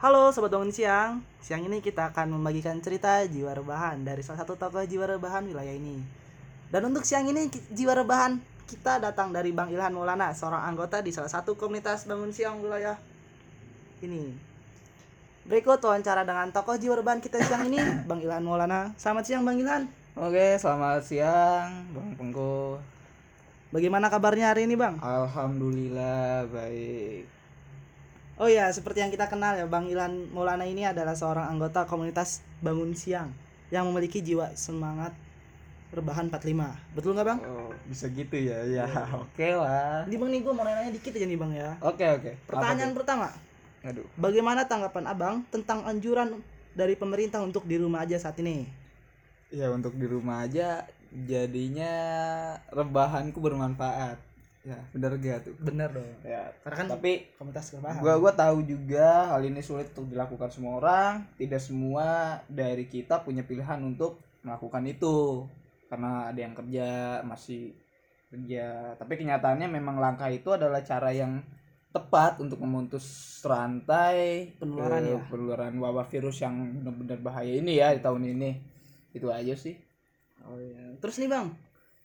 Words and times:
Halo 0.00 0.32
Sobat 0.32 0.48
Bangun 0.48 0.72
Siang 0.72 1.20
Siang 1.44 1.60
ini 1.60 1.84
kita 1.84 2.08
akan 2.08 2.32
membagikan 2.32 2.80
cerita 2.80 3.20
jiwa 3.28 3.52
rebahan 3.52 4.00
Dari 4.00 4.24
salah 4.24 4.40
satu 4.40 4.56
tokoh 4.56 4.80
jiwa 4.88 5.04
rebahan 5.04 5.44
wilayah 5.44 5.76
ini 5.76 6.00
Dan 6.72 6.88
untuk 6.88 7.04
siang 7.04 7.28
ini 7.28 7.52
jiwa 7.68 7.92
rebahan 7.92 8.40
Kita 8.64 8.96
datang 8.96 9.28
dari 9.28 9.52
Bang 9.52 9.68
Ilhan 9.68 9.92
Maulana 9.92 10.32
Seorang 10.32 10.64
anggota 10.64 11.04
di 11.04 11.12
salah 11.12 11.28
satu 11.28 11.52
komunitas 11.52 12.08
Bangun 12.08 12.32
Siang 12.32 12.64
wilayah 12.64 12.96
ini 14.00 14.32
Berikut 15.44 15.84
wawancara 15.84 16.24
dengan 16.24 16.48
tokoh 16.48 16.80
jiwa 16.80 16.96
rebahan 16.96 17.20
kita 17.20 17.36
siang 17.44 17.68
ini 17.68 17.84
Bang 18.08 18.24
Ilhan 18.24 18.40
Maulana 18.40 18.96
Selamat 18.96 19.28
siang 19.28 19.44
Bang 19.44 19.60
Ilhan 19.60 19.84
Oke, 20.16 20.56
selamat 20.56 21.06
siang, 21.06 21.86
Bang 21.94 22.18
Pengko. 22.18 22.82
Bagaimana 23.70 24.10
kabarnya 24.10 24.50
hari 24.50 24.66
ini 24.66 24.74
Bang? 24.74 24.98
Alhamdulillah 24.98 26.50
baik. 26.50 27.39
Oh 28.40 28.48
ya, 28.48 28.72
seperti 28.72 29.04
yang 29.04 29.12
kita 29.12 29.28
kenal 29.28 29.52
ya, 29.52 29.68
Bang 29.68 29.84
Ilan 29.84 30.32
Maulana 30.32 30.64
ini 30.64 30.88
adalah 30.88 31.12
seorang 31.12 31.52
anggota 31.52 31.84
komunitas 31.84 32.40
Bangun 32.64 32.96
Siang 32.96 33.28
yang 33.68 33.84
memiliki 33.92 34.24
jiwa 34.24 34.56
semangat 34.56 35.12
rebahan 35.92 36.32
45. 36.32 36.96
Betul 36.96 37.20
nggak 37.20 37.28
Bang? 37.28 37.40
Oh, 37.44 37.68
bisa 37.84 38.08
gitu 38.08 38.40
ya? 38.40 38.64
Ya, 38.64 38.88
oke 39.28 39.44
lah. 39.44 40.08
Jadi 40.08 40.16
Bang 40.16 40.32
nih 40.32 40.40
gue 40.40 40.52
mau 40.56 40.64
nanya 40.64 40.88
dikit 40.88 41.12
aja 41.20 41.28
nih 41.28 41.36
Bang 41.36 41.52
ya. 41.52 41.76
Oke, 41.84 42.08
oke. 42.08 42.32
Pertanyaan 42.48 42.96
pertama, 42.96 43.28
Apa? 43.28 43.92
Aduh. 43.92 44.08
bagaimana 44.16 44.64
tanggapan 44.64 45.04
Abang 45.04 45.36
tentang 45.52 45.84
anjuran 45.84 46.40
dari 46.72 46.96
pemerintah 46.96 47.44
untuk 47.44 47.68
di 47.68 47.76
rumah 47.76 48.08
aja 48.08 48.16
saat 48.16 48.40
ini? 48.40 48.64
Ya 49.52 49.68
untuk 49.68 50.00
di 50.00 50.08
rumah 50.08 50.48
aja 50.48 50.88
jadinya 51.12 51.92
rebahanku 52.72 53.36
bermanfaat. 53.36 54.29
Ya, 54.60 54.76
benar 54.92 55.16
gak 55.16 55.48
tuh? 55.48 55.54
Bener 55.56 55.88
dong. 55.88 56.04
Ya, 56.20 56.52
Karena 56.60 56.76
kan 56.76 56.86
tapi 56.92 57.32
komunitas 57.40 57.72
rebahan. 57.72 58.04
gua 58.04 58.14
gua 58.20 58.32
tahu 58.36 58.60
juga 58.60 59.32
hal 59.32 59.40
ini 59.48 59.64
sulit 59.64 59.88
untuk 59.96 60.12
dilakukan 60.12 60.52
semua 60.52 60.76
orang. 60.76 61.12
Tidak 61.40 61.56
semua 61.56 62.38
dari 62.44 62.84
kita 62.84 63.24
punya 63.24 63.40
pilihan 63.40 63.80
untuk 63.80 64.20
melakukan 64.44 64.84
itu. 64.84 65.48
Karena 65.88 66.28
ada 66.28 66.36
yang 66.38 66.52
kerja, 66.52 66.88
masih 67.24 67.72
kerja. 68.28 68.94
Tapi 69.00 69.16
kenyataannya 69.16 69.68
memang 69.72 69.96
langkah 69.96 70.28
itu 70.28 70.52
adalah 70.52 70.84
cara 70.84 71.08
yang 71.10 71.40
tepat 71.90 72.38
untuk 72.38 72.62
memutus 72.62 73.02
rantai 73.42 74.54
Penularan 74.62 75.02
eh, 75.02 75.18
ya. 75.18 75.20
penularan 75.26 75.74
wabah 75.74 76.06
virus 76.06 76.38
yang 76.38 76.54
benar-benar 76.78 77.18
bahaya 77.18 77.50
ini 77.50 77.80
ya 77.80 77.96
di 77.96 78.04
tahun 78.04 78.28
ini. 78.28 78.50
Itu 79.16 79.32
aja 79.32 79.56
sih. 79.56 79.74
Oh 80.46 80.60
iya. 80.60 80.94
Terus 81.02 81.16
nih 81.18 81.32
Bang, 81.32 81.56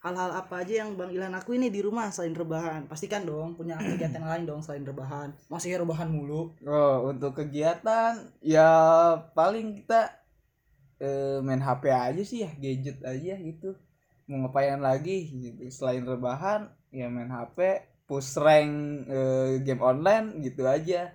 hal-hal 0.00 0.32
apa 0.32 0.64
aja 0.64 0.84
yang 0.84 0.96
Bang 0.96 1.12
Ilhan 1.12 1.36
aku 1.36 1.60
ini 1.60 1.68
di 1.68 1.84
rumah 1.84 2.08
selain 2.08 2.32
rebahan? 2.32 2.88
Pastikan 2.88 3.28
dong 3.28 3.52
punya 3.52 3.76
kegiatan 3.76 4.24
lain 4.24 4.44
dong 4.48 4.64
selain 4.64 4.84
rebahan. 4.84 5.36
Masih 5.52 5.76
rebahan 5.76 6.08
mulu. 6.08 6.56
Oh, 6.64 7.12
untuk 7.12 7.36
kegiatan 7.36 8.16
ya 8.40 8.68
paling 9.36 9.84
kita 9.84 10.08
eh, 11.00 11.38
main 11.44 11.60
HP 11.60 11.92
aja 11.92 12.22
sih 12.24 12.48
ya, 12.48 12.50
gadget 12.56 12.98
aja 13.04 13.34
gitu. 13.36 13.76
Mau 14.24 14.48
ngapain 14.48 14.80
lagi 14.80 15.28
gitu. 15.36 15.68
Selain 15.68 16.00
rebahan 16.00 16.72
ya 16.88 17.12
main 17.12 17.28
HP, 17.28 17.84
push 18.08 18.40
rank 18.40 19.04
eh, 19.04 19.60
game 19.60 19.84
online 19.84 20.40
gitu 20.40 20.64
aja. 20.64 21.12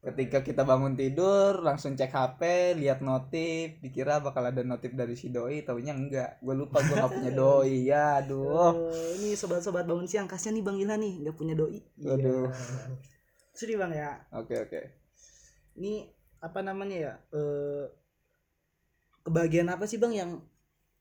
Ketika 0.00 0.40
kita 0.40 0.64
bangun 0.64 0.96
tidur 0.96 1.60
langsung 1.60 1.92
cek 1.92 2.08
HP, 2.08 2.40
lihat 2.80 3.04
notif, 3.04 3.76
dikira 3.84 4.16
bakal 4.24 4.48
ada 4.48 4.64
notif 4.64 4.96
dari 4.96 5.12
si 5.12 5.28
doi, 5.28 5.60
taunya 5.60 5.92
enggak. 5.92 6.40
Gue 6.40 6.56
lupa 6.56 6.80
gue 6.80 6.96
gak 6.96 7.12
punya 7.12 7.32
doi. 7.36 7.84
Ya, 7.90 8.24
aduh. 8.24 8.88
Eh, 8.88 9.20
ini 9.20 9.36
sobat-sobat 9.36 9.84
bangun 9.84 10.08
siang 10.08 10.24
kasihan 10.24 10.56
nih 10.56 10.64
Bang 10.64 10.80
Ilhan 10.80 11.00
nih 11.04 11.14
nggak 11.28 11.36
punya 11.36 11.52
doi. 11.52 11.84
Aduh. 12.00 12.48
Sedih 13.52 13.76
Bang 13.76 13.92
ya. 13.92 14.24
Oke, 14.32 14.56
oke. 14.56 14.80
Ini 15.76 16.08
apa 16.40 16.64
namanya 16.64 16.96
ya? 16.96 17.14
Eh 17.36 18.00
kebahagiaan 19.24 19.68
apa 19.68 19.84
sih 19.84 20.00
Bang 20.00 20.16
yang 20.16 20.40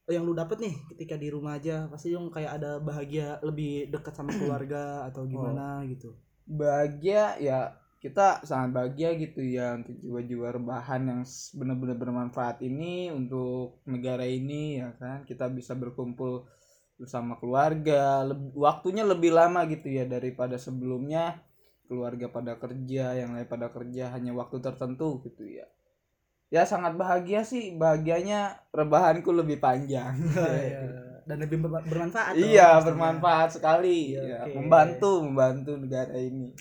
yang 0.10 0.26
lu 0.26 0.34
dapet 0.34 0.58
nih 0.58 0.76
ketika 0.94 1.16
di 1.16 1.30
rumah 1.30 1.62
aja 1.62 1.86
pasti 1.86 2.10
dong 2.10 2.34
kayak 2.34 2.58
ada 2.60 2.82
bahagia 2.82 3.38
lebih 3.46 3.94
dekat 3.94 4.14
sama 4.18 4.34
keluarga 4.38 5.06
atau 5.06 5.24
gimana 5.30 5.86
gitu 5.86 6.18
bahagia 6.50 7.38
ya 7.38 7.78
kita 8.00 8.40
sangat 8.48 8.70
bahagia 8.72 9.12
gitu 9.20 9.44
ya 9.44 9.76
untuk 9.76 9.92
jiwa-jiwa 10.00 10.48
rebahan 10.56 11.02
yang 11.04 11.22
benar-benar 11.60 11.98
bermanfaat 12.00 12.64
ini 12.64 13.12
untuk 13.12 13.84
negara 13.84 14.24
ini 14.24 14.80
ya 14.80 14.96
kan? 14.96 15.28
Kita 15.28 15.52
bisa 15.52 15.76
berkumpul 15.76 16.48
bersama 16.96 17.36
keluarga 17.40 18.24
leb- 18.24 18.56
waktunya 18.56 19.04
lebih 19.04 19.36
lama 19.36 19.68
gitu 19.68 19.92
ya 19.92 20.08
daripada 20.08 20.56
sebelumnya. 20.56 21.44
Keluarga 21.92 22.30
pada 22.32 22.54
kerja 22.56 23.18
yang 23.18 23.36
lain 23.36 23.50
pada 23.50 23.68
kerja 23.74 24.14
hanya 24.16 24.32
waktu 24.32 24.62
tertentu 24.64 25.20
gitu 25.28 25.44
ya. 25.44 25.68
Ya 26.50 26.64
sangat 26.64 26.96
bahagia 26.96 27.44
sih. 27.44 27.76
Bahagianya 27.76 28.64
rebahanku 28.72 29.30
lebih 29.36 29.60
panjang. 29.60 30.16
Dan 31.28 31.38
lebih 31.46 31.62
ber- 31.62 31.86
bermanfaat 31.86 32.34
iya 32.40 32.80
bermanfaat 32.82 33.60
sekali. 33.60 34.16
Iya, 34.18 34.24
ya, 34.24 34.38
oke. 34.48 34.54
membantu 34.56 35.12
membantu 35.26 35.72
negara 35.78 36.16
ini 36.16 36.56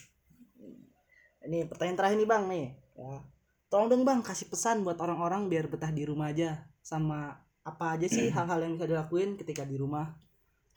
ini 1.49 1.65
pertanyaan 1.65 1.97
terakhir 1.97 2.17
nih 2.21 2.29
Bang 2.29 2.45
nih. 2.53 2.67
Ya. 3.01 3.25
Tolong 3.73 3.89
dong 3.89 4.05
Bang 4.05 4.21
kasih 4.21 4.53
pesan 4.53 4.85
buat 4.85 5.01
orang-orang 5.01 5.49
biar 5.49 5.73
betah 5.73 5.89
di 5.89 6.05
rumah 6.05 6.29
aja 6.29 6.69
sama 6.85 7.41
apa 7.65 7.97
aja 7.97 8.05
sih 8.05 8.29
hal-hal 8.37 8.61
yang 8.61 8.77
bisa 8.77 8.85
dilakuin 8.85 9.41
ketika 9.41 9.65
di 9.65 9.81
rumah. 9.81 10.13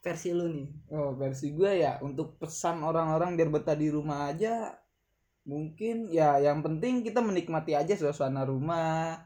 Versi 0.01 0.33
lu 0.33 0.49
nih. 0.49 0.67
Oh 0.95 1.13
versi 1.13 1.53
gue 1.53 1.85
ya 1.85 2.01
untuk 2.01 2.39
pesan 2.41 2.81
orang-orang 2.81 3.37
biar 3.37 3.53
betah 3.53 3.77
di 3.77 3.91
rumah 3.91 4.33
aja 4.33 4.73
mungkin 5.45 6.09
ya 6.09 6.37
yang 6.37 6.61
penting 6.65 7.01
kita 7.01 7.17
menikmati 7.21 7.73
aja 7.73 7.97
suasana 7.97 8.45
rumah 8.45 9.17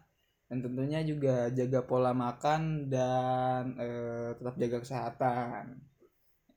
dan 0.47 0.63
tentunya 0.63 1.03
juga 1.03 1.51
jaga 1.51 1.83
pola 1.83 2.11
makan 2.11 2.91
dan 2.91 3.75
eh, 3.79 4.29
tetap 4.35 4.55
jaga 4.59 4.77
kesehatan. 4.83 5.63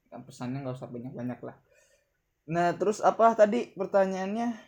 Pesannya 0.09 0.67
nggak 0.67 0.77
usah 0.77 0.91
banyak-banyak 0.91 1.41
lah. 1.47 1.57
Nah 2.49 2.75
terus 2.75 2.99
apa 3.05 3.39
tadi 3.39 3.71
pertanyaannya 3.77 4.68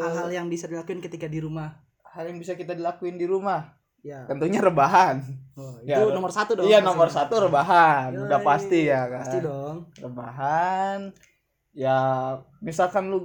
hal-hal 0.00 0.28
yang 0.30 0.46
bisa 0.46 0.68
dilakuin 0.68 1.00
ketika 1.00 1.24
di 1.26 1.40
rumah. 1.40 1.80
hal 2.14 2.30
yang 2.30 2.38
bisa 2.38 2.54
kita 2.54 2.78
dilakuin 2.78 3.18
di 3.18 3.26
rumah? 3.26 3.74
Ya. 4.04 4.22
Tentunya 4.28 4.60
rebahan. 4.60 5.24
Oh, 5.56 5.80
itu 5.80 5.90
Ya, 5.90 6.04
nomor 6.04 6.28
satu 6.30 6.54
dong 6.54 6.68
iya 6.68 6.78
nomor 6.78 7.08
satu 7.08 7.48
rebahan. 7.48 8.12
Udah 8.14 8.38
Yoi, 8.38 8.46
pasti 8.46 8.80
ya 8.86 9.08
kan? 9.08 9.24
pasti 9.24 9.38
dong. 9.40 9.76
Rebahan. 9.98 10.98
Ya 11.74 11.98
misalkan 12.60 13.10
lu 13.10 13.18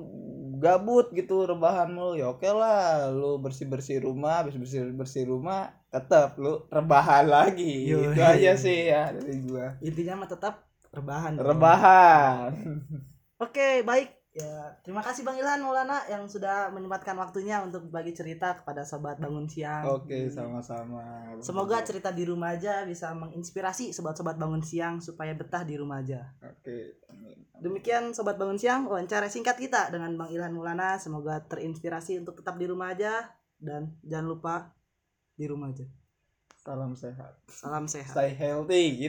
gabut 0.58 1.14
gitu 1.14 1.46
rebahan 1.46 1.92
lu 1.94 2.18
ya 2.18 2.32
oke 2.34 2.48
lah. 2.50 3.12
Lu 3.14 3.38
bersih 3.38 3.70
bersih 3.70 4.02
rumah 4.02 4.42
habis 4.42 4.58
bersih 4.58 4.90
bersih 4.90 5.30
rumah 5.30 5.70
tetap 5.90 6.40
lu 6.42 6.66
rebahan 6.68 7.30
lagi. 7.30 7.86
Yoi. 7.94 8.10
itu 8.10 8.22
aja 8.26 8.52
sih 8.58 8.90
ya 8.90 9.14
dari 9.14 9.38
gua. 9.46 9.78
Intinya 9.86 10.26
mah 10.26 10.30
tetap 10.32 10.66
rebahan. 10.90 11.38
Rebahan. 11.38 12.50
Oke, 13.38 13.84
baik. 13.84 14.19
Ya, 14.40 14.72
terima 14.82 15.04
kasih 15.04 15.22
Bang 15.22 15.36
Ilhan 15.36 15.60
Maulana 15.60 16.00
yang 16.08 16.24
sudah 16.24 16.72
menyempatkan 16.72 17.12
waktunya 17.14 17.60
untuk 17.60 17.92
berbagi 17.92 18.16
cerita 18.16 18.56
kepada 18.56 18.88
sobat 18.88 19.20
bangun 19.20 19.44
siang. 19.46 19.84
oke 19.84 20.32
sama-sama 20.32 21.28
Semoga 21.44 21.84
cerita 21.84 22.08
di 22.10 22.24
rumah 22.24 22.56
aja 22.56 22.88
bisa 22.88 23.12
menginspirasi 23.12 23.92
sobat-sobat 23.92 24.40
bangun 24.40 24.64
siang 24.64 25.04
supaya 25.04 25.36
betah 25.36 25.68
di 25.68 25.76
rumah 25.76 26.00
aja. 26.00 26.24
oke 26.40 26.78
amin. 27.12 27.36
Demikian 27.60 28.16
sobat 28.16 28.40
bangun 28.40 28.56
siang 28.56 28.88
wawancara 28.88 29.28
singkat 29.28 29.60
kita 29.60 29.92
dengan 29.92 30.16
Bang 30.16 30.32
Ilhan 30.32 30.56
Maulana. 30.56 30.96
Semoga 30.96 31.44
terinspirasi 31.44 32.24
untuk 32.24 32.40
tetap 32.40 32.56
di 32.56 32.64
rumah 32.64 32.96
aja 32.96 33.28
dan 33.60 33.92
jangan 34.02 34.28
lupa 34.30 34.56
di 35.36 35.44
rumah 35.46 35.68
aja. 35.68 35.84
salam 36.60 36.94
sehat 36.94 37.34
Salam 37.50 37.86
sehat. 37.88 38.14
stay 38.14 38.32
healthy 38.32 38.90